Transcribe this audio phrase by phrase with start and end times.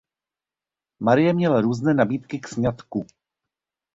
[0.99, 3.07] Marie měla různé nabídky k sňatku.